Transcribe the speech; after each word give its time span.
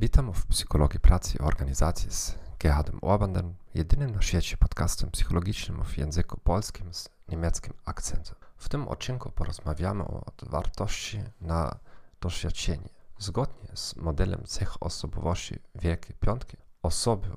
Witam 0.00 0.32
w 0.32 0.46
Psychologii 0.46 1.00
Pracy 1.00 1.38
i 1.38 1.40
Organizacji 1.40 2.10
z 2.10 2.34
Gerhardem 2.58 2.98
Orbandem, 3.02 3.54
jedynym 3.74 4.10
na 4.10 4.22
świecie 4.22 4.56
podcastem 4.56 5.10
psychologicznym 5.10 5.84
w 5.84 5.98
języku 5.98 6.40
polskim 6.40 6.94
z 6.94 7.08
niemieckim 7.28 7.72
akcentem. 7.84 8.36
W 8.56 8.68
tym 8.68 8.88
odcinku 8.88 9.30
porozmawiamy 9.30 10.04
o 10.04 10.24
wartości 10.42 11.22
na 11.40 11.78
doświadczenie. 12.20 12.88
Zgodnie 13.18 13.68
z 13.74 13.96
modelem 13.96 14.44
cech 14.44 14.82
osobowości 14.82 15.58
Wielkiej 15.74 16.16
Piątki, 16.20 16.56
osoby 16.82 17.28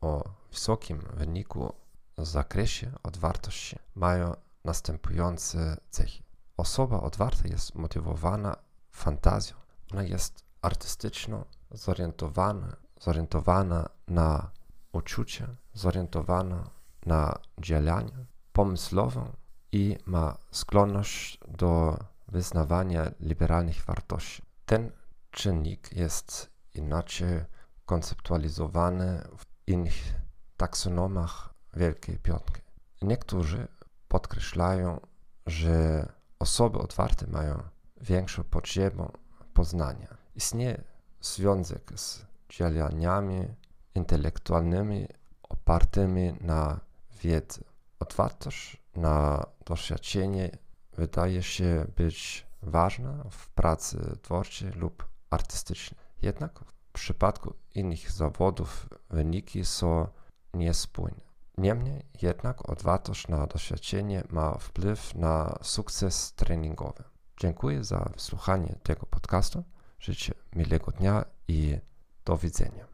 o 0.00 0.24
wysokim 0.50 0.98
wyniku 1.14 1.74
w 2.18 2.26
zakresie 2.26 2.92
odwartości 3.02 3.76
mają 3.94 4.34
następujące 4.64 5.76
cechy. 5.90 6.22
Osoba 6.56 7.00
odwarta 7.00 7.48
jest 7.48 7.74
motywowana 7.74 8.56
fantazją, 8.90 9.56
ona 9.92 10.02
jest 10.02 10.49
artystyczną, 10.62 11.44
zorientowana, 11.70 12.76
zorientowana 13.00 13.88
na 14.08 14.50
uczucie, 14.92 15.46
zorientowana 15.74 16.70
na 17.06 17.38
działanie, 17.58 18.26
pomysłową 18.52 19.32
i 19.72 19.98
ma 20.06 20.38
skłonność 20.50 21.38
do 21.48 21.98
wyznawania 22.28 23.10
liberalnych 23.20 23.84
wartości. 23.84 24.42
Ten 24.66 24.92
czynnik 25.30 25.92
jest 25.92 26.50
inaczej 26.74 27.44
konceptualizowany 27.86 29.22
w 29.36 29.44
innych 29.66 30.14
taksonomach 30.56 31.54
Wielkiej 31.76 32.18
Piątki. 32.18 32.60
Niektórzy 33.02 33.68
podkreślają, 34.08 35.00
że 35.46 36.06
osoby 36.38 36.78
otwarte 36.78 37.26
mają 37.26 37.62
większą 38.00 38.44
potrzebę 38.44 39.08
poznania. 39.54 40.19
Istnieje 40.40 40.84
związek 41.20 41.92
z 41.96 42.24
działaniami 42.48 43.48
intelektualnymi 43.94 45.08
opartymi 45.42 46.34
na 46.40 46.80
wiedzy. 47.22 47.64
Otwartość 47.98 48.82
na 48.96 49.46
doświadczenie 49.64 50.50
wydaje 50.92 51.42
się 51.42 51.86
być 51.96 52.46
ważna 52.62 53.24
w 53.30 53.48
pracy 53.48 54.18
twórczej 54.22 54.70
lub 54.72 55.08
artystycznej. 55.30 56.00
Jednak 56.22 56.58
w 56.58 56.72
przypadku 56.92 57.54
innych 57.74 58.12
zawodów 58.12 58.88
wyniki 59.10 59.64
są 59.64 60.08
niespójne. 60.54 61.20
Niemniej 61.58 62.04
jednak 62.22 62.70
otwartość 62.70 63.28
na 63.28 63.46
doświadczenie 63.46 64.24
ma 64.30 64.58
wpływ 64.58 65.14
na 65.14 65.58
sukces 65.62 66.32
treningowy. 66.32 67.04
Dziękuję 67.40 67.84
za 67.84 68.10
wysłuchanie 68.14 68.74
tego 68.82 69.06
podcastu. 69.06 69.64
Życzę 70.00 70.34
miłego 70.56 70.90
dnia 70.90 71.24
i 71.48 71.78
do 72.24 72.36
widzenia. 72.36 72.86